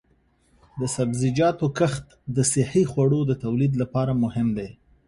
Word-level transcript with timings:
د 0.79 0.81
سبزیجاتو 0.95 1.65
کښت 1.77 2.05
د 2.35 2.37
صحي 2.51 2.83
خوړو 2.91 3.19
د 3.29 3.31
تولید 3.43 3.73
لپاره 3.81 4.11
مهم 4.23 4.47
دی. 4.57 4.69